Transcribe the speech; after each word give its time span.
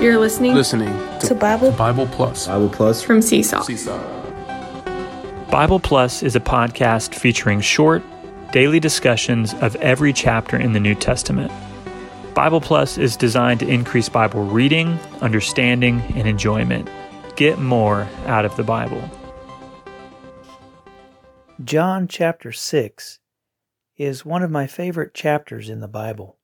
You're 0.00 0.18
listening 0.18 0.54
Listening 0.54 0.88
to, 1.18 1.26
to 1.26 1.34
Bible 1.34 1.72
Bible 1.72 2.06
Plus. 2.06 2.46
Bible 2.46 2.70
Plus. 2.70 3.02
from 3.02 3.20
Seesaw. 3.20 3.60
Seesaw. 3.60 3.98
Bible 5.50 5.78
Plus 5.78 6.22
is 6.22 6.34
a 6.34 6.40
podcast 6.40 7.14
featuring 7.14 7.60
short, 7.60 8.02
daily 8.50 8.80
discussions 8.80 9.52
of 9.60 9.76
every 9.76 10.14
chapter 10.14 10.56
in 10.56 10.72
the 10.72 10.80
New 10.80 10.94
Testament. 10.94 11.52
Bible 12.32 12.62
Plus 12.62 12.96
is 12.96 13.14
designed 13.14 13.60
to 13.60 13.68
increase 13.68 14.08
Bible 14.08 14.42
reading, 14.42 14.98
understanding, 15.20 16.00
and 16.14 16.26
enjoyment. 16.26 16.88
Get 17.36 17.58
more 17.58 18.08
out 18.24 18.46
of 18.46 18.56
the 18.56 18.64
Bible. 18.64 19.06
John 21.62 22.08
chapter 22.08 22.52
6 22.52 23.18
is 23.98 24.24
one 24.24 24.42
of 24.42 24.50
my 24.50 24.66
favorite 24.66 25.12
chapters 25.12 25.68
in 25.68 25.80
the 25.80 25.88
Bible. 25.88 26.38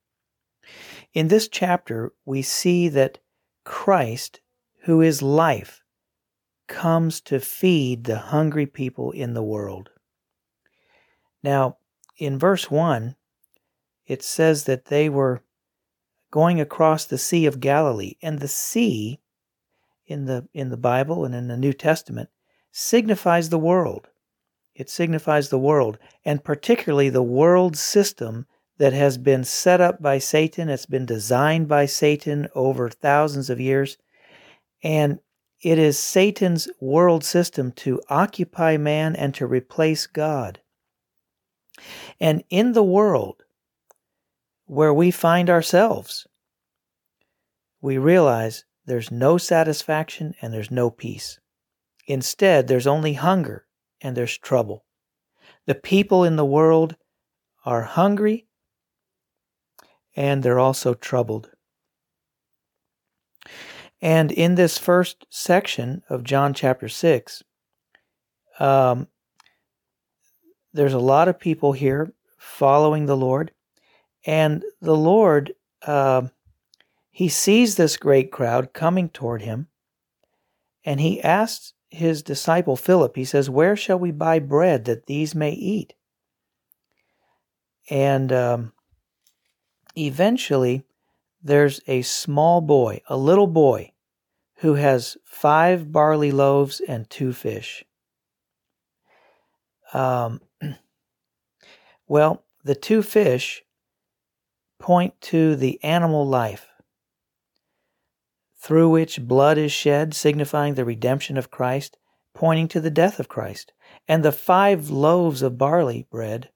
In 1.14 1.29
this 1.29 1.48
chapter, 1.48 2.12
we 2.27 2.43
see 2.43 2.91
that 2.91 3.16
Christ, 3.66 4.41
who 4.84 5.02
is 5.02 5.20
life, 5.20 5.83
comes 6.69 7.20
to 7.23 7.41
feed 7.41 8.05
the 8.05 8.19
hungry 8.19 8.65
people 8.65 9.11
in 9.11 9.34
the 9.34 9.43
world. 9.43 9.91
Now, 11.43 11.79
in 12.16 12.38
verse 12.38 12.71
1, 12.71 13.16
it 14.07 14.23
says 14.23 14.65
that 14.65 14.87
they 14.87 15.09
were 15.09 15.43
going 16.30 16.60
across 16.60 17.05
the 17.05 17.19
Sea 17.19 17.45
of 17.45 17.60
Galilee, 17.60 18.15
and 18.23 18.38
the 18.38 18.48
sea 18.48 19.21
in 20.07 20.27
the 20.27 20.48
in 20.55 20.71
the 20.71 20.77
Bible 20.77 21.24
and 21.24 21.35
in 21.35 21.48
the 21.48 21.57
New 21.57 21.73
Testament 21.73 22.30
signifies 22.71 23.48
the 23.48 23.59
world. 23.59 24.07
It 24.77 24.88
signifies 24.88 25.48
the 25.48 25.59
world, 25.59 25.98
and 26.24 26.45
particularly 26.45 27.10
the 27.10 27.23
world 27.23 27.77
system 27.77 28.46
that 28.79 28.93
has 28.93 29.19
been 29.19 29.45
set 29.45 29.80
up 29.80 30.03
by 30.03 30.19
Satan. 30.19 30.69
It's 30.69 30.87
been 30.87 31.07
designed 31.07 31.69
by 31.69 31.87
Satan 31.87 32.48
over 32.55 32.91
thousands 32.91 33.49
of 33.49 33.61
years. 33.61 33.97
And 34.83 35.18
it 35.63 35.79
is 35.79 35.99
Satan's 35.99 36.68
world 36.80 37.24
system 37.24 37.73
to 37.73 38.01
occupy 38.09 38.77
man 38.77 39.16
and 39.16 39.35
to 39.35 39.46
replace 39.46 40.07
God. 40.07 40.60
And 42.21 42.45
in 42.51 42.73
the 42.73 42.83
world 42.83 43.43
where 44.66 44.93
we 44.93 45.11
find 45.11 45.49
ourselves, 45.49 46.27
we 47.80 47.99
realize 47.99 48.65
there's 48.85 49.11
no 49.11 49.38
satisfaction 49.38 50.35
and 50.40 50.52
there's 50.52 50.71
no 50.71 50.90
peace. 50.90 51.40
Instead, 52.07 52.68
there's 52.68 52.87
only 52.87 53.15
hunger 53.15 53.66
and 54.01 54.16
there's 54.16 54.38
trouble. 54.38 54.85
The 55.66 55.74
people 55.74 56.24
in 56.24 56.37
the 56.37 56.45
world 56.45 56.96
are 57.65 57.83
hungry 57.83 58.46
and 60.16 60.42
they're 60.42 60.59
also 60.59 60.95
troubled. 60.95 61.50
And 64.00 64.32
in 64.32 64.54
this 64.56 64.78
first 64.78 65.26
section 65.31 66.03
of 66.09 66.25
John 66.25 66.54
chapter 66.54 66.88
6, 66.88 67.42
um, 68.59 69.09
there's 70.72 70.94
a 70.94 70.98
lot 70.98 71.28
of 71.28 71.38
people 71.38 71.72
here 71.72 72.12
following 72.38 73.06
the 73.06 73.16
Lord. 73.16 73.53
And 74.26 74.64
the 74.81 74.97
Lord, 74.97 75.54
uh, 75.87 76.22
he 77.10 77.28
sees 77.28 77.76
this 77.76 77.97
great 77.97 78.31
crowd 78.31 78.72
coming 78.72 79.09
toward 79.09 79.42
him. 79.42 79.69
And 80.84 81.00
he 81.00 81.22
asks 81.22 81.72
his 81.88 82.22
disciple 82.22 82.76
Philip, 82.76 83.16
he 83.16 83.25
says, 83.25 83.48
Where 83.48 83.76
shall 83.76 83.98
we 83.98 84.10
buy 84.10 84.38
bread 84.38 84.84
that 84.84 85.06
these 85.06 85.34
may 85.34 85.53
eat? 85.53 85.94
And 87.88 88.32
um, 88.32 88.72
eventually, 89.97 90.84
there's 91.43 91.81
a 91.87 92.03
small 92.03 92.61
boy, 92.61 93.00
a 93.09 93.16
little 93.16 93.47
boy, 93.47 93.93
who 94.56 94.75
has 94.75 95.16
five 95.25 95.93
barley 95.93 96.33
loaves 96.33 96.81
and 96.81 97.09
two 97.11 97.33
fish. 97.33 97.84
Um, 99.93 100.41
well, 102.09 102.45
the 102.65 102.75
two 102.75 103.03
fish 103.03 103.62
point 104.79 105.21
to 105.21 105.56
the 105.56 105.83
animal 105.83 106.27
life 106.27 106.69
through 108.59 108.89
which 108.89 109.21
blood 109.21 109.59
is 109.59 109.71
shed, 109.71 110.12
signifying 110.12 110.75
the 110.75 110.85
redemption 110.85 111.37
of 111.37 111.53
Christ, 111.53 111.97
pointing 112.35 112.67
to 112.69 112.81
the 112.81 112.91
death 112.91 113.21
of 113.21 113.29
Christ. 113.29 113.73
And 114.09 114.25
the 114.25 114.33
five 114.33 114.91
loaves 114.91 115.41
of 115.43 115.56
barley 115.56 116.06
bread 116.11 116.51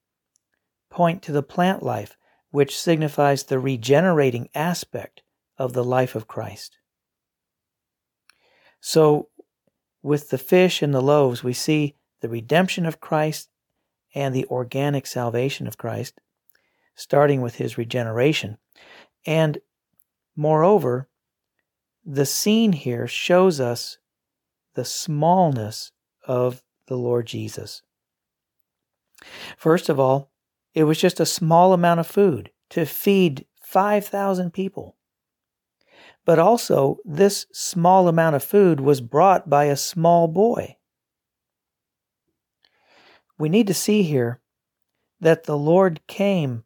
point 0.91 1.23
to 1.23 1.33
the 1.33 1.43
plant 1.43 1.85
life, 1.85 2.17
which 2.51 2.79
signifies 2.79 3.45
the 3.45 3.59
regenerating 3.59 4.49
aspect 4.55 5.23
of 5.59 5.73
the 5.73 5.85
life 5.85 6.15
of 6.15 6.27
Christ. 6.27 6.77
So, 8.81 9.29
with 10.03 10.31
the 10.31 10.39
fish 10.39 10.83
and 10.83 10.95
the 10.95 11.03
loaves, 11.03 11.45
we 11.45 11.53
see 11.53 11.97
the 12.21 12.29
redemption 12.29 12.87
of 12.87 13.01
Christ 13.01 13.51
and 14.15 14.35
the 14.35 14.47
organic 14.47 15.07
salvation 15.07 15.67
of 15.67 15.79
Christ, 15.79 16.21
starting 16.95 17.43
with 17.43 17.57
his 17.57 17.79
regeneration. 17.79 18.59
And 19.27 19.59
moreover, 20.35 21.09
the 22.05 22.27
scene 22.27 22.73
here 22.73 23.07
shows 23.07 23.61
us 23.61 23.99
the 24.75 24.85
smallness 24.85 25.93
of 26.27 26.63
the 26.87 26.97
Lord 26.97 27.27
Jesus. 27.27 27.83
First 29.57 29.89
of 29.89 30.01
all, 30.01 30.30
it 30.75 30.85
was 30.85 30.99
just 30.99 31.21
a 31.21 31.27
small 31.27 31.73
amount 31.73 32.01
of 32.01 32.07
food 32.07 32.51
to 32.71 32.87
feed 32.87 33.47
5,000 33.63 34.53
people. 34.53 34.97
But 36.25 36.39
also, 36.39 36.99
this 37.05 37.47
small 37.53 38.09
amount 38.09 38.37
of 38.37 38.45
food 38.45 38.81
was 38.81 39.01
brought 39.01 39.49
by 39.49 39.65
a 39.65 39.77
small 39.77 40.29
boy. 40.29 40.77
We 43.39 43.49
need 43.49 43.67
to 43.69 43.75
see 43.75 44.03
here 44.03 44.41
that 45.21 45.45
the 45.45 45.57
Lord 45.57 46.07
came 46.07 46.65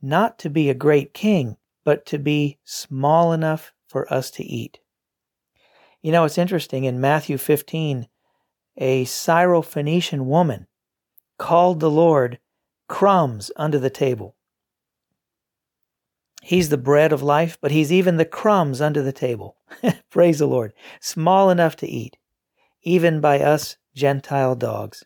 not 0.00 0.38
to 0.40 0.50
be 0.50 0.70
a 0.70 0.74
great 0.74 1.12
king, 1.12 1.56
but 1.84 2.06
to 2.06 2.18
be 2.18 2.58
small 2.64 3.32
enough 3.32 3.72
for 3.88 4.12
us 4.12 4.30
to 4.32 4.44
eat. 4.44 4.78
You 6.02 6.12
know, 6.12 6.24
it's 6.24 6.38
interesting 6.38 6.84
in 6.84 7.00
Matthew 7.00 7.38
15, 7.38 8.08
a 8.76 9.04
Syrophoenician 9.04 10.26
woman 10.26 10.66
called 11.38 11.80
the 11.80 11.90
Lord 11.90 12.38
crumbs 12.88 13.50
under 13.56 13.78
the 13.78 13.90
table. 13.90 14.36
He's 16.42 16.68
the 16.68 16.76
bread 16.76 17.12
of 17.12 17.22
life, 17.22 17.56
but 17.60 17.70
he's 17.70 17.90
even 17.90 18.18
the 18.18 18.26
crumbs 18.26 18.80
under 18.80 19.02
the 19.02 19.12
table. 19.12 19.56
Praise 20.10 20.40
the 20.40 20.46
Lord. 20.46 20.74
Small 21.00 21.48
enough 21.48 21.74
to 21.76 21.88
eat, 21.88 22.18
even 22.82 23.20
by 23.20 23.40
us 23.40 23.76
Gentile 23.94 24.54
dogs. 24.54 25.04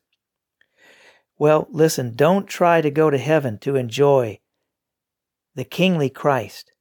Well, 1.38 1.68
listen, 1.70 2.16
don't 2.16 2.48
try 2.48 2.80
to 2.80 2.90
go 2.90 3.10
to 3.10 3.18
heaven 3.18 3.58
to 3.58 3.76
enjoy 3.76 4.40
the 5.54 5.64
kingly 5.64 6.10
Christ. 6.10 6.72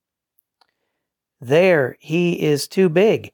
There, 1.40 1.98
he 2.00 2.42
is 2.42 2.68
too 2.68 2.90
big. 2.90 3.32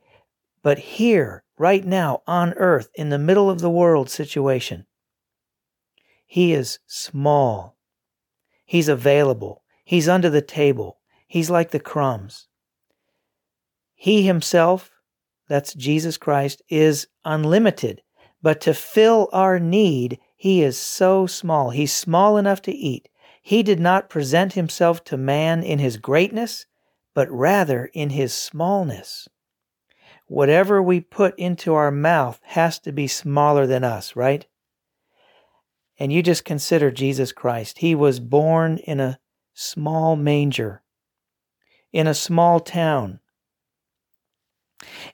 But 0.61 0.79
here, 0.79 1.43
right 1.57 1.85
now, 1.85 2.21
on 2.27 2.53
earth, 2.53 2.89
in 2.95 3.09
the 3.09 3.19
middle 3.19 3.49
of 3.49 3.61
the 3.61 3.69
world 3.69 4.09
situation, 4.09 4.85
he 6.33 6.51
is 6.51 6.79
small. 6.87 7.77
He's 8.65 8.89
available. 8.89 9.61
He's 9.85 10.09
under 10.09 10.31
the 10.31 10.41
table. 10.41 10.97
He's 11.27 11.51
like 11.51 11.69
the 11.69 11.79
crumbs. 11.79 12.47
He 13.93 14.23
himself, 14.23 14.89
that's 15.47 15.75
Jesus 15.75 16.17
Christ, 16.17 16.63
is 16.69 17.05
unlimited. 17.23 18.01
But 18.41 18.61
to 18.61 18.73
fill 18.73 19.29
our 19.31 19.59
need, 19.59 20.17
he 20.35 20.63
is 20.63 20.75
so 20.75 21.27
small. 21.27 21.69
He's 21.69 21.93
small 21.93 22.37
enough 22.37 22.63
to 22.63 22.71
eat. 22.71 23.09
He 23.43 23.61
did 23.61 23.79
not 23.79 24.09
present 24.09 24.53
himself 24.53 25.03
to 25.03 25.17
man 25.17 25.61
in 25.61 25.77
his 25.77 25.97
greatness, 25.97 26.65
but 27.13 27.29
rather 27.29 27.91
in 27.93 28.09
his 28.09 28.33
smallness. 28.33 29.27
Whatever 30.25 30.81
we 30.81 30.99
put 30.99 31.37
into 31.37 31.75
our 31.75 31.91
mouth 31.91 32.39
has 32.41 32.79
to 32.79 32.91
be 32.91 33.05
smaller 33.05 33.67
than 33.67 33.83
us, 33.83 34.15
right? 34.15 34.47
And 35.99 36.11
you 36.11 36.23
just 36.23 36.45
consider 36.45 36.91
Jesus 36.91 37.31
Christ. 37.31 37.79
He 37.79 37.93
was 37.95 38.19
born 38.19 38.77
in 38.79 38.99
a 38.99 39.19
small 39.53 40.15
manger, 40.15 40.81
in 41.91 42.07
a 42.07 42.13
small 42.13 42.59
town. 42.59 43.19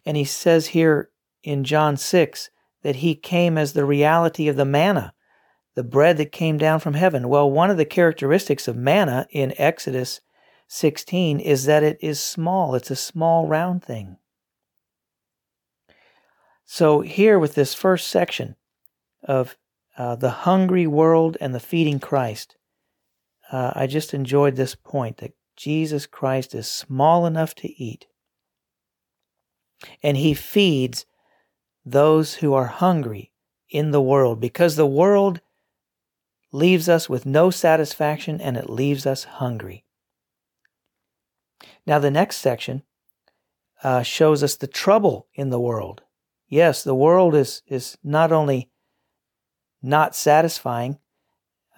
And 0.05 0.15
he 0.15 0.23
says 0.23 0.67
here 0.67 1.09
in 1.43 1.63
John 1.63 1.97
6 1.97 2.49
that 2.83 2.97
he 2.97 3.15
came 3.15 3.57
as 3.57 3.73
the 3.73 3.85
reality 3.85 4.47
of 4.47 4.55
the 4.55 4.65
manna, 4.65 5.13
the 5.75 5.83
bread 5.83 6.17
that 6.17 6.31
came 6.31 6.57
down 6.57 6.79
from 6.79 6.93
heaven. 6.93 7.29
Well, 7.29 7.49
one 7.49 7.69
of 7.69 7.77
the 7.77 7.85
characteristics 7.85 8.67
of 8.67 8.75
manna 8.75 9.27
in 9.31 9.53
Exodus 9.57 10.21
16 10.67 11.39
is 11.39 11.65
that 11.65 11.83
it 11.83 11.97
is 12.01 12.19
small, 12.19 12.75
it's 12.75 12.91
a 12.91 12.95
small 12.95 13.47
round 13.47 13.83
thing. 13.83 14.17
So, 16.65 17.01
here 17.01 17.39
with 17.39 17.55
this 17.55 17.73
first 17.73 18.07
section 18.07 18.55
of 19.23 19.57
uh, 19.99 20.15
the 20.15 20.29
hungry 20.29 20.87
world 20.87 21.35
and 21.41 21.53
the 21.53 21.59
feeding 21.59 21.99
Christ, 21.99 22.55
uh, 23.51 23.73
I 23.75 23.85
just 23.85 24.13
enjoyed 24.13 24.55
this 24.55 24.73
point 24.73 25.17
that 25.17 25.33
Jesus 25.57 26.05
Christ 26.05 26.55
is 26.55 26.69
small 26.69 27.25
enough 27.25 27.53
to 27.55 27.67
eat, 27.67 28.07
and 30.01 30.15
he 30.15 30.33
feeds 30.33 31.05
those 31.85 32.35
who 32.35 32.53
are 32.53 32.67
hungry 32.67 33.33
in 33.69 33.91
the 33.91 34.01
world 34.01 34.39
because 34.39 34.77
the 34.77 34.85
world 34.85 35.41
leaves 36.53 36.87
us 36.87 37.09
with 37.09 37.25
no 37.25 37.49
satisfaction 37.49 38.39
and 38.39 38.55
it 38.55 38.69
leaves 38.69 39.05
us 39.05 39.25
hungry. 39.25 39.83
Now, 41.85 41.99
the 41.99 42.09
next 42.09 42.37
section 42.37 42.83
uh, 43.83 44.03
shows 44.03 44.43
us 44.43 44.55
the 44.55 44.67
trouble 44.67 45.27
in 45.33 45.49
the 45.49 45.59
world. 45.59 46.03
Yes, 46.47 46.83
the 46.83 46.95
world 46.95 47.35
is, 47.35 47.61
is 47.67 47.97
not 48.01 48.31
only 48.31 48.69
not 49.81 50.15
satisfying, 50.15 50.99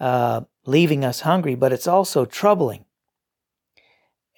uh, 0.00 0.42
leaving 0.66 1.04
us 1.04 1.20
hungry, 1.20 1.54
but 1.54 1.72
it's 1.72 1.86
also 1.86 2.24
troubling. 2.24 2.84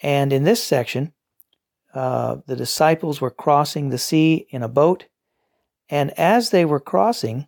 And 0.02 0.32
in 0.32 0.44
this 0.44 0.62
section, 0.62 1.12
uh, 1.94 2.36
the 2.46 2.56
disciples 2.56 3.20
were 3.20 3.30
crossing 3.30 3.88
the 3.88 3.98
sea 3.98 4.46
in 4.50 4.62
a 4.62 4.68
boat, 4.68 5.06
and 5.88 6.10
as 6.18 6.50
they 6.50 6.64
were 6.64 6.80
crossing, 6.80 7.46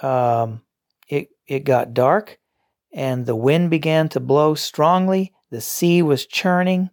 um, 0.00 0.62
it 1.08 1.30
it 1.46 1.60
got 1.60 1.94
dark, 1.94 2.38
and 2.92 3.24
the 3.26 3.36
wind 3.36 3.70
began 3.70 4.08
to 4.10 4.20
blow 4.20 4.54
strongly. 4.54 5.32
The 5.50 5.62
sea 5.62 6.02
was 6.02 6.26
churning, 6.26 6.90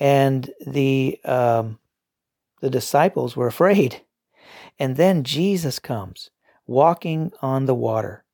and 0.00 0.50
the 0.66 1.20
um, 1.24 1.78
the 2.60 2.70
disciples 2.70 3.36
were 3.36 3.46
afraid. 3.46 4.02
And 4.80 4.96
then 4.96 5.24
Jesus 5.24 5.80
comes 5.80 6.30
walking 6.68 7.32
on 7.42 7.66
the 7.66 7.74
water, 7.74 8.24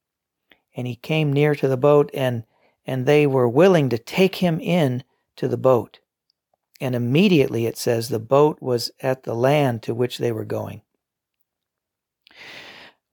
and 0.77 0.87
he 0.87 0.97
came 0.97 1.33
near 1.33 1.55
to 1.55 1.69
the 1.69 1.79
boat, 1.79 2.11
and 2.13 2.45
and 2.85 3.07
they 3.07 3.27
were 3.27 3.49
willing 3.49 3.89
to 3.89 3.97
take 3.97 4.37
him 4.37 4.61
in 4.61 5.03
to 5.37 5.49
the 5.49 5.57
boat. 5.57 6.01
And 6.81 6.95
immediately 6.95 7.65
it 7.65 7.79
says 7.79 8.09
the 8.09 8.19
boat 8.19 8.61
was 8.61 8.91
at 9.01 9.23
the 9.23 9.35
land 9.35 9.83
to 9.85 9.95
which 9.95 10.19
they 10.19 10.33
were 10.33 10.45
going. 10.45 10.83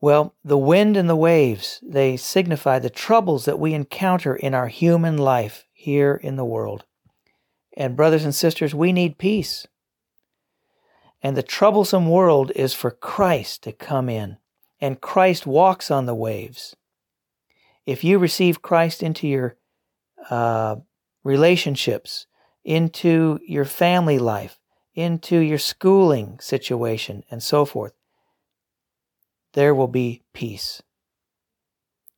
Well, 0.01 0.33
the 0.43 0.57
wind 0.57 0.97
and 0.97 1.07
the 1.07 1.15
waves, 1.15 1.79
they 1.83 2.17
signify 2.17 2.79
the 2.79 2.89
troubles 2.89 3.45
that 3.45 3.59
we 3.59 3.73
encounter 3.73 4.35
in 4.35 4.55
our 4.55 4.67
human 4.67 5.15
life 5.17 5.65
here 5.71 6.15
in 6.15 6.35
the 6.35 6.43
world. 6.43 6.85
And, 7.77 7.95
brothers 7.95 8.25
and 8.25 8.33
sisters, 8.33 8.73
we 8.73 8.91
need 8.91 9.19
peace. 9.19 9.67
And 11.21 11.37
the 11.37 11.43
troublesome 11.43 12.09
world 12.09 12.51
is 12.55 12.73
for 12.73 12.89
Christ 12.89 13.61
to 13.63 13.71
come 13.71 14.09
in, 14.09 14.37
and 14.81 14.99
Christ 14.99 15.45
walks 15.45 15.91
on 15.91 16.07
the 16.07 16.15
waves. 16.15 16.75
If 17.85 18.03
you 18.03 18.17
receive 18.17 18.63
Christ 18.63 19.03
into 19.03 19.27
your 19.27 19.55
uh, 20.29 20.77
relationships, 21.23 22.25
into 22.65 23.39
your 23.45 23.65
family 23.65 24.17
life, 24.17 24.59
into 24.95 25.37
your 25.37 25.59
schooling 25.59 26.39
situation, 26.39 27.23
and 27.29 27.41
so 27.41 27.63
forth, 27.63 27.93
there 29.53 29.75
will 29.75 29.87
be 29.87 30.23
peace. 30.33 30.81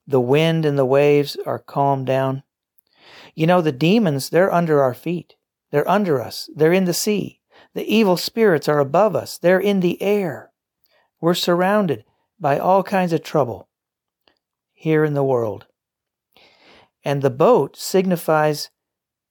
The 0.07 0.21
wind 0.21 0.65
and 0.65 0.77
the 0.77 0.85
waves 0.85 1.37
are 1.45 1.59
calmed 1.59 2.07
down. 2.07 2.43
You 3.35 3.47
know, 3.47 3.61
the 3.61 3.71
demons, 3.71 4.29
they're 4.29 4.53
under 4.53 4.81
our 4.81 4.93
feet. 4.93 5.35
They're 5.71 5.89
under 5.89 6.21
us. 6.21 6.49
They're 6.55 6.73
in 6.73 6.85
the 6.85 6.93
sea. 6.93 7.41
The 7.73 7.85
evil 7.85 8.17
spirits 8.17 8.67
are 8.67 8.79
above 8.79 9.15
us. 9.15 9.37
They're 9.37 9.59
in 9.59 9.79
the 9.79 10.01
air. 10.01 10.51
We're 11.19 11.33
surrounded 11.33 12.05
by 12.43 12.59
all 12.59 12.83
kinds 12.83 13.13
of 13.13 13.23
trouble 13.23 13.69
here 14.73 15.05
in 15.05 15.13
the 15.13 15.23
world. 15.23 15.65
And 17.05 17.21
the 17.21 17.29
boat 17.29 17.77
signifies 17.77 18.69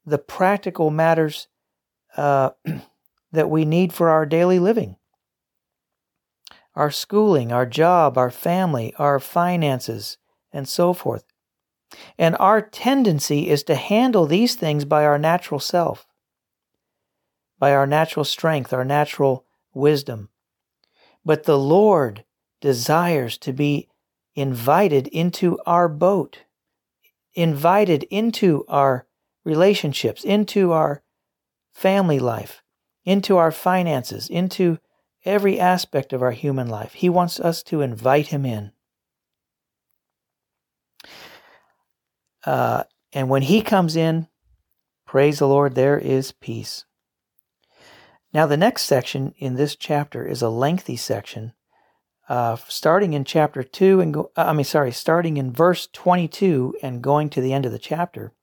the 0.03 0.17
practical 0.17 0.89
matters 0.89 1.47
uh, 2.17 2.49
that 3.31 3.51
we 3.51 3.65
need 3.65 3.93
for 3.93 4.09
our 4.09 4.25
daily 4.25 4.59
living 4.59 4.97
our 6.75 6.89
schooling, 6.89 7.51
our 7.51 7.67
job, 7.67 8.17
our 8.17 8.31
family, 8.31 8.95
our 8.97 9.19
finances, 9.19 10.17
and 10.51 10.67
so 10.67 10.91
forth. 10.91 11.23
And 12.17 12.35
our 12.39 12.63
tendency 12.63 13.47
is 13.47 13.61
to 13.65 13.75
handle 13.75 14.25
these 14.25 14.55
things 14.55 14.83
by 14.83 15.05
our 15.05 15.19
natural 15.19 15.59
self, 15.59 16.07
by 17.59 17.75
our 17.75 17.85
natural 17.85 18.25
strength, 18.25 18.73
our 18.73 18.83
natural 18.83 19.45
wisdom. 19.71 20.29
But 21.23 21.43
the 21.43 21.59
Lord 21.59 22.23
desires 22.63 23.37
to 23.37 23.51
be 23.51 23.89
invited 24.35 25.05
into 25.07 25.59
our 25.65 25.89
boat, 25.89 26.43
invited 27.33 28.03
into 28.03 28.63
our 28.69 29.05
relationships, 29.43 30.23
into 30.23 30.71
our 30.71 31.03
family 31.73 32.19
life, 32.19 32.63
into 33.03 33.35
our 33.35 33.51
finances, 33.51 34.29
into 34.29 34.79
every 35.25 35.59
aspect 35.59 36.13
of 36.13 36.21
our 36.21 36.31
human 36.31 36.69
life. 36.69 36.93
He 36.93 37.09
wants 37.09 37.37
us 37.37 37.63
to 37.63 37.81
invite 37.81 38.27
Him 38.27 38.45
in. 38.45 38.71
Uh, 42.45 42.85
and 43.11 43.27
when 43.27 43.41
He 43.41 43.61
comes 43.61 43.97
in, 43.97 44.29
praise 45.05 45.39
the 45.39 45.49
Lord, 45.49 45.75
there 45.75 45.99
is 45.99 46.31
peace. 46.31 46.85
Now, 48.33 48.45
the 48.45 48.55
next 48.55 48.83
section 48.83 49.33
in 49.37 49.55
this 49.55 49.75
chapter 49.75 50.25
is 50.25 50.41
a 50.41 50.47
lengthy 50.47 50.95
section, 50.95 51.51
uh, 52.29 52.55
starting 52.67 53.13
in 53.13 53.25
chapter 53.25 53.63
2 53.63 53.99
and 53.99 54.13
go, 54.13 54.31
I 54.35 54.53
mean, 54.53 54.63
sorry, 54.63 54.91
starting 54.91 55.37
in 55.37 55.51
verse 55.51 55.87
22 55.91 56.77
and 56.81 57.01
going 57.01 57.29
to 57.31 57.41
the 57.41 57.53
end 57.53 57.65
of 57.65 57.71
the 57.71 57.79
chapter 57.79 58.33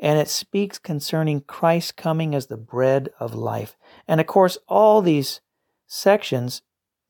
and 0.00 0.18
it 0.18 0.28
speaks 0.28 0.78
concerning 0.78 1.40
Christ 1.40 1.96
coming 1.96 2.34
as 2.34 2.46
the 2.46 2.56
bread 2.56 3.10
of 3.20 3.34
life. 3.34 3.76
And 4.08 4.20
of 4.20 4.26
course, 4.26 4.58
all 4.68 5.00
these 5.00 5.40
sections 5.86 6.62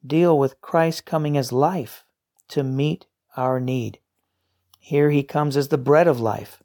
deal 0.07 0.39
with 0.39 0.61
Christ 0.61 1.05
coming 1.05 1.37
as 1.37 1.51
life 1.51 2.05
to 2.49 2.63
meet 2.63 3.07
our 3.37 3.59
need. 3.59 3.99
Here 4.79 5.11
he 5.11 5.23
comes 5.23 5.57
as 5.57 5.69
the 5.69 5.79
bread 5.79 6.07
of 6.07 6.21
life. 6.21 6.63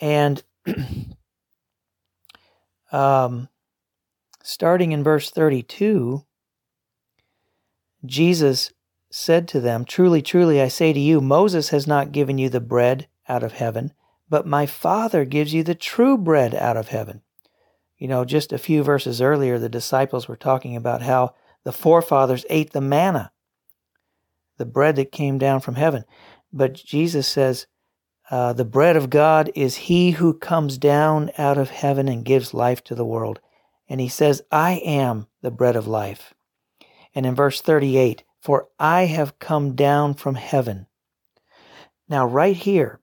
And 0.00 0.42
um, 2.92 3.48
starting 4.42 4.92
in 4.92 5.02
verse 5.02 5.30
32, 5.30 6.24
Jesus 8.04 8.72
said 9.10 9.48
to 9.48 9.60
them, 9.60 9.84
Truly, 9.84 10.22
truly, 10.22 10.60
I 10.60 10.68
say 10.68 10.92
to 10.92 11.00
you, 11.00 11.20
Moses 11.20 11.70
has 11.70 11.86
not 11.86 12.12
given 12.12 12.38
you 12.38 12.48
the 12.48 12.60
bread 12.60 13.08
out 13.28 13.42
of 13.42 13.52
heaven 13.52 13.92
but 14.30 14.46
my 14.46 14.64
Father 14.64 15.24
gives 15.24 15.52
you 15.52 15.64
the 15.64 15.74
true 15.74 16.16
bread 16.16 16.54
out 16.54 16.76
of 16.76 16.88
heaven. 16.88 17.20
You 17.98 18.08
know, 18.08 18.24
just 18.24 18.52
a 18.52 18.58
few 18.58 18.82
verses 18.82 19.20
earlier, 19.20 19.58
the 19.58 19.68
disciples 19.68 20.28
were 20.28 20.36
talking 20.36 20.76
about 20.76 21.02
how 21.02 21.34
the 21.64 21.72
forefathers 21.72 22.46
ate 22.48 22.70
the 22.70 22.80
manna, 22.80 23.32
the 24.56 24.64
bread 24.64 24.96
that 24.96 25.12
came 25.12 25.36
down 25.36 25.60
from 25.60 25.74
heaven. 25.74 26.04
But 26.52 26.74
Jesus 26.74 27.26
says, 27.26 27.66
uh, 28.30 28.52
the 28.52 28.64
bread 28.64 28.96
of 28.96 29.10
God 29.10 29.50
is 29.56 29.76
he 29.76 30.12
who 30.12 30.38
comes 30.38 30.78
down 30.78 31.32
out 31.36 31.58
of 31.58 31.70
heaven 31.70 32.06
and 32.06 32.24
gives 32.24 32.54
life 32.54 32.82
to 32.84 32.94
the 32.94 33.04
world. 33.04 33.40
And 33.88 34.00
he 34.00 34.08
says, 34.08 34.40
I 34.52 34.74
am 34.84 35.26
the 35.42 35.50
bread 35.50 35.74
of 35.74 35.88
life. 35.88 36.32
And 37.14 37.26
in 37.26 37.34
verse 37.34 37.60
38, 37.60 38.24
for 38.40 38.68
I 38.78 39.06
have 39.06 39.38
come 39.38 39.74
down 39.74 40.14
from 40.14 40.36
heaven. 40.36 40.86
Now, 42.08 42.26
right 42.26 42.56
here, 42.56 43.00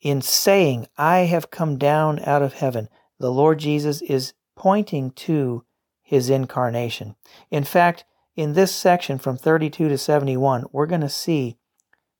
in 0.00 0.20
saying, 0.20 0.88
I 0.98 1.20
have 1.20 1.50
come 1.50 1.78
down 1.78 2.18
out 2.20 2.42
of 2.42 2.54
heaven, 2.54 2.88
the 3.18 3.30
Lord 3.30 3.58
Jesus 3.58 4.02
is 4.02 4.34
pointing 4.56 5.12
to 5.12 5.64
his 6.02 6.28
incarnation. 6.28 7.14
In 7.50 7.64
fact, 7.64 8.04
in 8.34 8.54
this 8.54 8.74
section 8.74 9.18
from 9.18 9.36
32 9.36 9.88
to 9.88 9.98
71, 9.98 10.64
we're 10.72 10.86
going 10.86 11.00
to 11.02 11.08
see 11.08 11.56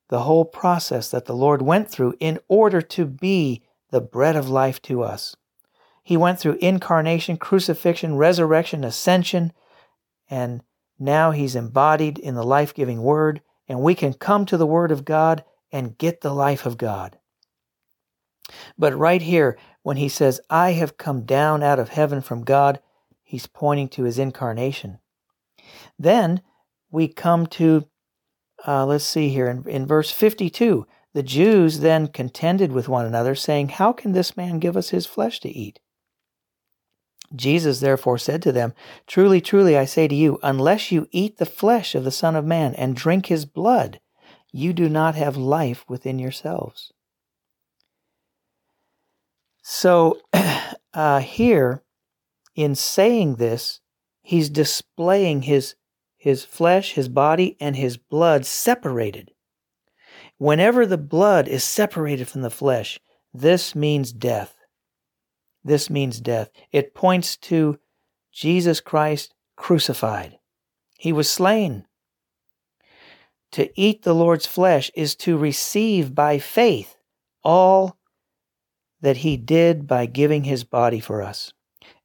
the 0.08 0.20
whole 0.20 0.44
process 0.44 1.10
that 1.10 1.24
the 1.24 1.34
Lord 1.34 1.62
went 1.62 1.90
through 1.90 2.14
in 2.20 2.38
order 2.46 2.80
to 2.82 3.06
be 3.06 3.62
the 3.90 4.00
bread 4.00 4.36
of 4.36 4.48
life 4.48 4.80
to 4.82 5.02
us. 5.02 5.36
He 6.04 6.16
went 6.16 6.38
through 6.38 6.58
incarnation, 6.60 7.36
crucifixion, 7.36 8.16
resurrection, 8.16 8.84
ascension, 8.84 9.52
and 10.32 10.62
now 10.98 11.30
he's 11.30 11.54
embodied 11.54 12.18
in 12.18 12.34
the 12.34 12.42
life 12.42 12.72
giving 12.72 13.02
Word, 13.02 13.42
and 13.68 13.82
we 13.82 13.94
can 13.94 14.14
come 14.14 14.46
to 14.46 14.56
the 14.56 14.66
Word 14.66 14.90
of 14.90 15.04
God 15.04 15.44
and 15.70 15.98
get 15.98 16.22
the 16.22 16.32
life 16.32 16.64
of 16.64 16.78
God. 16.78 17.18
But 18.78 18.96
right 18.96 19.20
here, 19.20 19.58
when 19.82 19.98
he 19.98 20.08
says, 20.08 20.40
I 20.48 20.72
have 20.72 20.96
come 20.96 21.26
down 21.26 21.62
out 21.62 21.78
of 21.78 21.90
heaven 21.90 22.22
from 22.22 22.44
God, 22.44 22.80
he's 23.22 23.46
pointing 23.46 23.90
to 23.90 24.04
his 24.04 24.18
incarnation. 24.18 25.00
Then 25.98 26.40
we 26.90 27.08
come 27.08 27.46
to, 27.48 27.86
uh, 28.66 28.86
let's 28.86 29.04
see 29.04 29.28
here, 29.28 29.48
in, 29.48 29.68
in 29.68 29.86
verse 29.86 30.10
52, 30.10 30.86
the 31.12 31.22
Jews 31.22 31.80
then 31.80 32.08
contended 32.08 32.72
with 32.72 32.88
one 32.88 33.04
another, 33.04 33.34
saying, 33.34 33.68
How 33.68 33.92
can 33.92 34.12
this 34.12 34.34
man 34.34 34.60
give 34.60 34.78
us 34.78 34.88
his 34.88 35.04
flesh 35.04 35.40
to 35.40 35.50
eat? 35.50 35.78
Jesus 37.34 37.80
therefore 37.80 38.18
said 38.18 38.42
to 38.42 38.52
them, 38.52 38.74
Truly, 39.06 39.40
truly, 39.40 39.76
I 39.76 39.84
say 39.84 40.08
to 40.08 40.14
you, 40.14 40.38
unless 40.42 40.92
you 40.92 41.08
eat 41.10 41.38
the 41.38 41.46
flesh 41.46 41.94
of 41.94 42.04
the 42.04 42.10
Son 42.10 42.36
of 42.36 42.44
Man 42.44 42.74
and 42.74 42.96
drink 42.96 43.26
his 43.26 43.44
blood, 43.44 44.00
you 44.52 44.72
do 44.72 44.88
not 44.88 45.14
have 45.14 45.36
life 45.36 45.84
within 45.88 46.18
yourselves. 46.18 46.92
So, 49.62 50.20
uh, 50.94 51.20
here, 51.20 51.82
in 52.54 52.74
saying 52.74 53.36
this, 53.36 53.80
he's 54.22 54.50
displaying 54.50 55.42
his 55.42 55.74
his 56.16 56.44
flesh, 56.44 56.92
his 56.92 57.08
body, 57.08 57.56
and 57.58 57.74
his 57.74 57.96
blood 57.96 58.46
separated. 58.46 59.32
Whenever 60.38 60.86
the 60.86 60.96
blood 60.98 61.48
is 61.48 61.64
separated 61.64 62.28
from 62.28 62.42
the 62.42 62.50
flesh, 62.50 63.00
this 63.34 63.74
means 63.74 64.12
death. 64.12 64.61
This 65.64 65.88
means 65.88 66.20
death. 66.20 66.50
It 66.70 66.94
points 66.94 67.36
to 67.38 67.78
Jesus 68.32 68.80
Christ 68.80 69.34
crucified. 69.56 70.38
He 70.98 71.12
was 71.12 71.30
slain. 71.30 71.86
To 73.52 73.70
eat 73.80 74.02
the 74.02 74.14
Lord's 74.14 74.46
flesh 74.46 74.90
is 74.94 75.14
to 75.16 75.36
receive 75.36 76.14
by 76.14 76.38
faith 76.38 76.96
all 77.44 77.98
that 79.02 79.18
he 79.18 79.36
did 79.36 79.86
by 79.86 80.06
giving 80.06 80.44
his 80.44 80.64
body 80.64 81.00
for 81.00 81.22
us. 81.22 81.52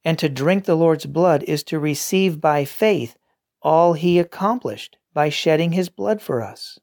And 0.04 0.18
to 0.18 0.28
drink 0.28 0.64
the 0.64 0.74
Lord's 0.74 1.06
blood 1.06 1.42
is 1.44 1.62
to 1.64 1.78
receive 1.78 2.40
by 2.40 2.64
faith 2.64 3.16
all 3.62 3.94
he 3.94 4.18
accomplished 4.18 4.98
by 5.14 5.28
shedding 5.28 5.72
his 5.72 5.88
blood 5.88 6.20
for 6.20 6.42
us. 6.42 6.78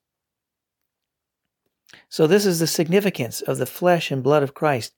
So, 2.09 2.27
this 2.27 2.45
is 2.45 2.59
the 2.59 2.67
significance 2.67 3.41
of 3.41 3.57
the 3.57 3.65
flesh 3.65 4.11
and 4.11 4.23
blood 4.23 4.43
of 4.43 4.53
Christ 4.53 4.93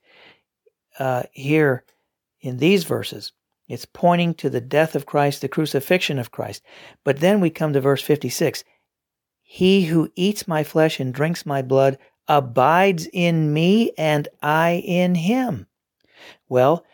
uh, 0.99 1.23
here 1.31 1.83
in 2.41 2.57
these 2.57 2.83
verses. 2.83 3.31
It's 3.67 3.85
pointing 3.85 4.33
to 4.35 4.49
the 4.49 4.61
death 4.61 4.95
of 4.95 5.05
Christ, 5.05 5.41
the 5.41 5.49
crucifixion 5.49 6.19
of 6.19 6.31
Christ. 6.31 6.63
But 7.03 7.19
then 7.19 7.41
we 7.41 7.49
come 7.49 7.73
to 7.73 7.81
verse 7.81 8.01
56 8.01 8.63
He 9.41 9.85
who 9.85 10.11
eats 10.15 10.47
my 10.47 10.63
flesh 10.63 10.99
and 10.99 11.13
drinks 11.13 11.45
my 11.45 11.61
blood 11.61 11.97
abides 12.27 13.07
in 13.13 13.53
me, 13.53 13.91
and 13.97 14.27
I 14.41 14.83
in 14.85 15.15
him. 15.15 15.67
Well, 16.49 16.85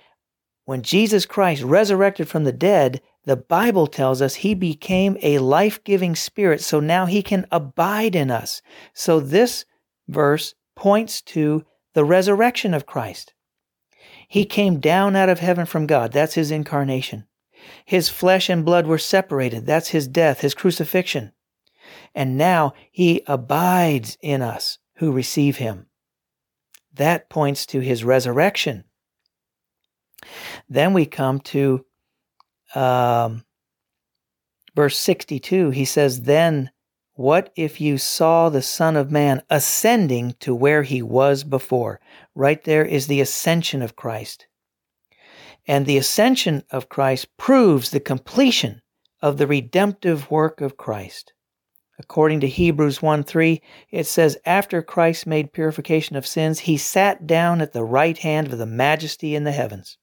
when 0.66 0.82
Jesus 0.82 1.26
Christ 1.26 1.64
resurrected 1.64 2.28
from 2.28 2.44
the 2.44 2.52
dead, 2.52 3.02
the 3.26 3.36
Bible 3.36 3.88
tells 3.88 4.22
us 4.22 4.36
he 4.36 4.54
became 4.54 5.18
a 5.22 5.40
life 5.40 5.84
giving 5.84 6.16
spirit, 6.16 6.62
so 6.62 6.80
now 6.80 7.06
he 7.06 7.24
can 7.24 7.46
abide 7.52 8.16
in 8.16 8.32
us. 8.32 8.62
So 8.94 9.20
this 9.20 9.66
verse 10.08 10.56
points 10.76 11.22
to 11.22 11.66
the 11.94 12.06
resurrection 12.06 12.74
of 12.74 12.86
Christ. 12.86 13.34
He 14.34 14.46
came 14.46 14.80
down 14.80 15.16
out 15.16 15.30
of 15.30 15.42
heaven 15.42 15.68
from 15.68 15.86
God. 15.86 16.12
That's 16.12 16.34
his 16.34 16.50
incarnation. 16.50 17.28
His 17.86 18.10
flesh 18.10 18.50
and 18.50 18.66
blood 18.66 18.88
were 18.88 18.98
separated. 18.98 19.68
That's 19.68 19.90
his 19.90 20.08
death, 20.08 20.42
his 20.42 20.56
crucifixion. 20.56 21.34
And 22.16 22.36
now 22.36 22.74
he 22.90 23.22
abides 23.28 24.18
in 24.24 24.42
us 24.42 24.80
who 24.96 25.12
receive 25.12 25.58
him. 25.58 25.86
That 26.96 27.30
points 27.30 27.68
to 27.68 27.80
his 27.80 28.04
resurrection. 28.04 28.86
Then 30.68 30.94
we 30.94 31.06
come 31.06 31.40
to 31.42 31.86
um, 32.74 33.46
verse 34.76 34.98
62. 34.98 35.70
He 35.70 35.86
says, 35.86 36.24
Then 36.24 36.72
what 37.16 37.52
if 37.56 37.80
you 37.80 37.98
saw 37.98 38.50
the 38.50 38.62
Son 38.62 38.96
of 38.96 39.12
Man 39.12 39.44
ascending 39.50 40.36
to 40.40 40.56
where 40.56 40.84
he 40.84 41.02
was 41.02 41.44
before? 41.44 42.00
Right 42.34 42.64
there 42.64 42.84
is 42.84 43.08
the 43.08 43.22
ascension 43.22 43.82
of 43.82 43.96
Christ. 43.96 44.48
And 45.68 45.86
the 45.86 45.98
ascension 45.98 46.64
of 46.72 46.90
Christ 46.90 47.38
proves 47.38 47.92
the 47.92 48.00
completion 48.00 48.82
of 49.22 49.38
the 49.38 49.48
redemptive 49.48 50.30
work 50.32 50.60
of 50.60 50.76
Christ. 50.76 51.34
According 52.00 52.40
to 52.40 52.48
Hebrews 52.48 53.02
1 53.02 53.24
3, 53.24 53.62
it 53.92 54.06
says, 54.06 54.38
After 54.46 54.82
Christ 54.82 55.28
made 55.28 55.54
purification 55.54 56.16
of 56.16 56.26
sins, 56.26 56.62
he 56.62 56.76
sat 56.76 57.28
down 57.28 57.62
at 57.62 57.72
the 57.72 57.84
right 57.84 58.18
hand 58.18 58.52
of 58.52 58.58
the 58.58 58.66
majesty 58.66 59.36
in 59.36 59.44
the 59.44 59.52
heavens. 59.52 59.98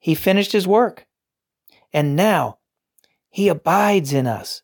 He 0.00 0.14
finished 0.16 0.52
his 0.52 0.66
work. 0.66 1.06
And 1.92 2.16
now 2.16 2.58
he 3.30 3.48
abides 3.48 4.12
in 4.12 4.26
us, 4.26 4.62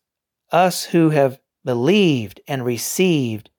us 0.51 0.85
who 0.85 1.09
have 1.09 1.39
believed 1.63 2.41
and 2.47 2.63
received 2.63 3.49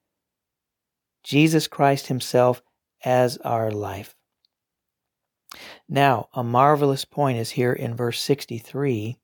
Jesus 1.23 1.67
Christ 1.67 2.07
himself 2.07 2.61
as 3.03 3.37
our 3.37 3.71
life. 3.71 4.15
Now, 5.87 6.29
a 6.33 6.43
marvelous 6.43 7.05
point 7.05 7.37
is 7.37 7.51
here 7.51 7.73
in 7.73 7.95
verse 7.95 8.21
63 8.21 9.17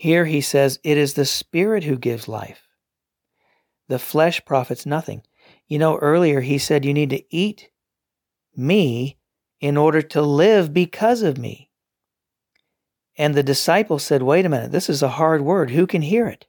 here 0.00 0.24
he 0.24 0.40
says, 0.40 0.80
It 0.82 0.96
is 0.96 1.12
the 1.12 1.26
Spirit 1.26 1.84
who 1.84 1.98
gives 1.98 2.26
life. 2.26 2.66
The 3.88 3.98
flesh 3.98 4.42
profits 4.46 4.86
nothing. 4.86 5.20
You 5.66 5.78
know, 5.78 5.98
earlier 5.98 6.40
he 6.40 6.56
said, 6.56 6.86
You 6.86 6.94
need 6.94 7.10
to 7.10 7.22
eat 7.28 7.68
me 8.56 9.18
in 9.60 9.76
order 9.76 10.00
to 10.00 10.22
live 10.22 10.72
because 10.72 11.20
of 11.20 11.36
me. 11.36 11.68
And 13.18 13.34
the 13.34 13.42
disciples 13.42 14.02
said, 14.02 14.22
Wait 14.22 14.46
a 14.46 14.48
minute, 14.48 14.72
this 14.72 14.88
is 14.88 15.02
a 15.02 15.10
hard 15.20 15.42
word. 15.42 15.68
Who 15.72 15.86
can 15.86 16.00
hear 16.00 16.26
it? 16.26 16.46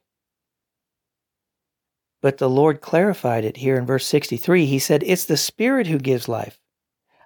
But 2.22 2.38
the 2.38 2.48
Lord 2.48 2.80
clarified 2.80 3.44
it 3.44 3.58
here 3.58 3.76
in 3.76 3.84
verse 3.84 4.06
63. 4.06 4.64
He 4.64 4.78
said, 4.78 5.02
It's 5.04 5.26
the 5.26 5.36
Spirit 5.36 5.88
who 5.88 5.98
gives 5.98 6.28
life. 6.28 6.58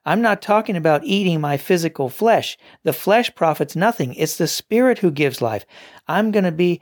I'm 0.06 0.22
not 0.22 0.40
talking 0.40 0.76
about 0.76 1.04
eating 1.04 1.40
my 1.40 1.56
physical 1.56 2.08
flesh. 2.08 2.56
The 2.84 2.92
flesh 2.92 3.34
profits 3.34 3.74
nothing. 3.74 4.14
It's 4.14 4.38
the 4.38 4.46
spirit 4.46 4.98
who 4.98 5.10
gives 5.10 5.42
life. 5.42 5.66
I'm 6.06 6.30
going 6.30 6.44
to 6.44 6.52
be 6.52 6.80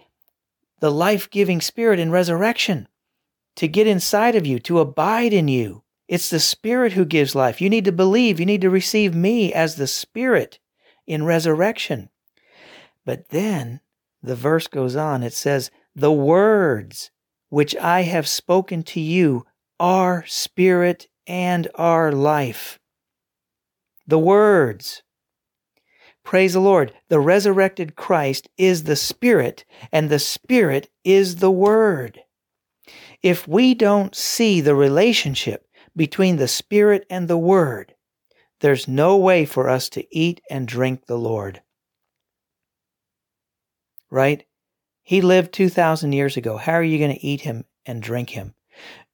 the 0.80 0.90
life 0.90 1.30
giving 1.30 1.62
spirit 1.62 1.99
in 1.99 2.11
resurrection 2.11 2.87
to 3.56 3.66
get 3.66 3.87
inside 3.87 4.37
of 4.37 4.47
you, 4.47 4.59
to 4.61 4.78
abide 4.78 5.33
in 5.33 5.49
you. 5.49 5.85
It's 6.06 6.28
the 6.28 6.38
spirit 6.38 6.92
who 6.92 7.06
gives 7.06 7.35
life. 7.35 7.62
You 7.62 7.71
need 7.71 7.87
to 7.87 7.92
believe. 7.92 8.38
You 8.38 8.44
need 8.44 8.61
to 8.61 8.68
receive 8.68 9.14
me 9.14 9.54
as 9.54 9.76
the 9.76 9.87
spirit 9.87 10.59
in 11.06 11.25
resurrection. 11.25 12.11
But 13.06 13.30
then 13.30 13.80
the 14.23 14.37
verse 14.37 14.66
goes 14.66 14.97
on. 14.97 15.23
It 15.23 15.33
says, 15.33 15.71
The 15.97 16.12
words 16.12 17.11
which 17.54 17.76
I 17.76 18.02
have 18.02 18.26
spoken 18.26 18.82
to 18.82 19.00
you 19.00 19.46
are 19.78 20.25
spirit 20.26 21.08
and 21.26 21.68
are 21.76 22.11
life 22.11 22.78
the 24.06 24.18
words. 24.18 25.02
Praise 26.23 26.54
the 26.54 26.61
Lord. 26.61 26.92
The 27.08 27.20
resurrected 27.20 27.96
Christ 27.96 28.49
is 28.56 28.84
the 28.84 28.96
Spirit, 28.96 29.64
and 29.92 30.08
the 30.08 30.18
Spirit 30.18 30.90
is 31.04 31.37
the 31.37 31.50
Word. 31.50 32.20
If 33.23 33.46
we 33.49 33.75
don't 33.75 34.14
see 34.14 34.61
the 34.61 34.75
relationship 34.75 35.66
between 35.96 36.37
the 36.37 36.49
Spirit 36.49 37.06
and 37.08 37.28
the 37.28 37.38
Word, 37.38 37.94
there's 38.61 38.88
no 38.88 39.16
way 39.16 39.44
for 39.44 39.68
us 39.68 39.88
to 39.90 40.06
eat 40.14 40.40
and 40.50 40.66
drink 40.66 41.06
the 41.06 41.18
Lord. 41.18 41.62
Right? 44.11 44.44
He 45.04 45.20
lived 45.20 45.52
2,000 45.52 46.12
years 46.12 46.37
ago. 46.37 46.56
How 46.56 46.73
are 46.73 46.82
you 46.82 46.99
going 46.99 47.14
to 47.14 47.25
eat 47.25 47.42
him 47.42 47.64
and 47.84 48.02
drink 48.02 48.30
him? 48.30 48.54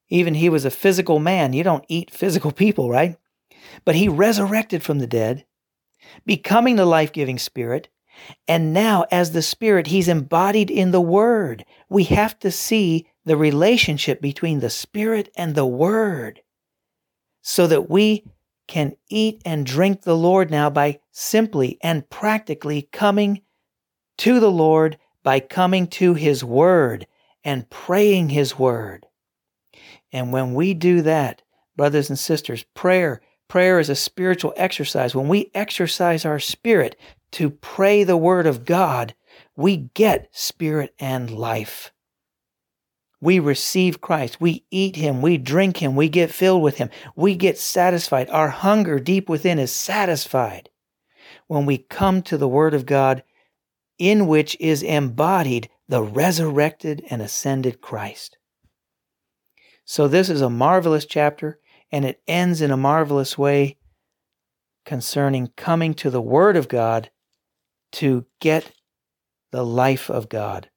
Even 0.08 0.34
he 0.34 0.48
was 0.48 0.64
a 0.64 0.70
physical 0.70 1.18
man. 1.18 1.52
You 1.52 1.64
don't 1.64 1.84
eat 1.88 2.10
physical 2.12 2.52
people, 2.52 2.88
right? 2.88 3.16
But 3.84 3.96
he 3.96 4.08
resurrected 4.08 4.82
from 4.82 5.00
the 5.00 5.06
dead, 5.06 5.44
becoming 6.24 6.76
the 6.76 6.86
life 6.86 7.12
giving 7.12 7.38
spirit. 7.38 7.88
And 8.46 8.72
now, 8.72 9.04
as 9.10 9.32
the 9.32 9.42
spirit, 9.42 9.88
he's 9.88 10.08
embodied 10.08 10.70
in 10.70 10.92
the 10.92 11.00
word. 11.00 11.64
We 11.88 12.04
have 12.04 12.38
to 12.40 12.50
see 12.50 13.08
the 13.24 13.36
relationship 13.36 14.20
between 14.20 14.60
the 14.60 14.70
spirit 14.70 15.28
and 15.36 15.54
the 15.54 15.66
word 15.66 16.42
so 17.42 17.66
that 17.66 17.90
we 17.90 18.24
can 18.68 18.94
eat 19.08 19.42
and 19.44 19.66
drink 19.66 20.02
the 20.02 20.16
Lord 20.16 20.50
now 20.50 20.70
by 20.70 21.00
simply 21.10 21.78
and 21.82 22.08
practically 22.08 22.88
coming 22.92 23.42
to 24.18 24.38
the 24.38 24.50
Lord 24.50 24.98
by 25.22 25.40
coming 25.40 25.86
to 25.88 26.14
his 26.14 26.42
word 26.44 27.06
and 27.44 27.68
praying 27.70 28.30
his 28.30 28.58
word. 28.58 29.06
And 30.12 30.32
when 30.32 30.54
we 30.54 30.74
do 30.74 31.02
that, 31.02 31.42
brothers 31.76 32.10
and 32.10 32.18
sisters, 32.18 32.64
prayer 32.74 33.20
Prayer 33.50 33.80
is 33.80 33.90
a 33.90 33.96
spiritual 33.96 34.54
exercise. 34.56 35.12
When 35.12 35.26
we 35.26 35.50
exercise 35.56 36.24
our 36.24 36.38
spirit 36.38 36.94
to 37.32 37.50
pray 37.50 38.04
the 38.04 38.16
word 38.16 38.46
of 38.46 38.64
God, 38.64 39.12
we 39.56 39.76
get 39.76 40.28
spirit 40.30 40.94
and 41.00 41.28
life. 41.28 41.92
We 43.20 43.40
receive 43.40 44.00
Christ. 44.00 44.40
We 44.40 44.64
eat 44.70 44.94
Him. 44.94 45.20
We 45.20 45.36
drink 45.36 45.78
Him. 45.78 45.96
We 45.96 46.08
get 46.08 46.30
filled 46.30 46.62
with 46.62 46.76
Him. 46.76 46.90
We 47.16 47.34
get 47.34 47.58
satisfied. 47.58 48.30
Our 48.30 48.50
hunger 48.50 49.00
deep 49.00 49.28
within 49.28 49.58
is 49.58 49.72
satisfied 49.72 50.70
when 51.48 51.66
we 51.66 51.78
come 51.78 52.22
to 52.22 52.38
the 52.38 52.48
Word 52.48 52.72
of 52.72 52.86
God, 52.86 53.24
in 54.00 54.26
which 54.26 54.56
is 54.58 54.82
embodied 54.82 55.68
the 55.86 56.02
resurrected 56.02 57.04
and 57.10 57.22
ascended 57.22 57.80
Christ. 57.80 58.36
So, 59.84 60.08
this 60.08 60.28
is 60.28 60.40
a 60.40 60.50
marvelous 60.50 61.04
chapter 61.04 61.60
and 61.92 62.04
it 62.04 62.22
ends 62.26 62.60
in 62.60 62.70
a 62.70 62.76
marvelous 62.76 63.36
way 63.36 63.76
concerning 64.84 65.48
coming 65.56 65.94
to 65.94 66.10
the 66.10 66.22
Word 66.22 66.56
of 66.56 66.68
God 66.68 67.10
to 67.92 68.26
get 68.40 68.72
the 69.50 69.64
life 69.64 70.10
of 70.10 70.28
God. 70.28 70.70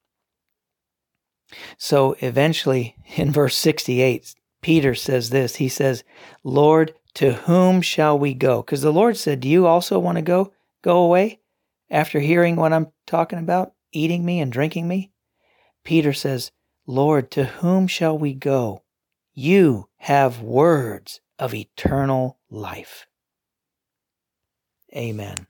So 1.78 2.16
eventually, 2.20 2.96
in 3.16 3.32
verse 3.32 3.58
68, 3.58 4.36
Peter 4.62 4.96
says 4.96 5.30
this 5.30 5.58
He 5.58 5.70
says, 5.70 6.04
Lord, 6.44 6.94
to 7.16 7.34
whom 7.34 7.82
shall 7.82 8.18
we 8.18 8.34
go? 8.34 8.62
Because 8.62 8.82
the 8.82 8.94
Lord 8.94 9.18
said, 9.18 9.40
Do 9.40 9.50
you 9.50 9.68
also 9.68 10.00
want 10.00 10.18
to 10.18 10.24
go? 10.24 10.54
Go 10.82 11.04
away? 11.04 11.40
After 11.94 12.20
hearing 12.20 12.56
what 12.56 12.74
I'm 12.74 12.88
talking 13.06 13.38
about, 13.38 13.74
eating 13.92 14.26
me 14.26 14.40
and 14.40 14.52
drinking 14.52 14.88
me, 14.88 15.12
Peter 15.84 16.12
says, 16.12 16.52
Lord, 16.88 17.30
to 17.32 17.46
whom 17.46 17.86
shall 17.86 18.18
we 18.18 18.34
go? 18.34 18.82
You 19.36 19.90
have 19.98 20.42
words 20.42 21.22
of 21.38 21.54
eternal 21.54 22.40
life. 22.50 23.06
Amen. 24.96 25.46